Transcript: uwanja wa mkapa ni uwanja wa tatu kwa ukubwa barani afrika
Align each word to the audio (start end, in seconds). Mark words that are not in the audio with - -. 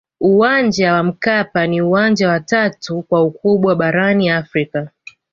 uwanja 0.19 0.93
wa 0.93 1.03
mkapa 1.03 1.67
ni 1.67 1.81
uwanja 1.81 2.29
wa 2.29 2.39
tatu 2.39 3.01
kwa 3.01 3.23
ukubwa 3.23 3.75
barani 3.75 4.29
afrika 4.29 4.89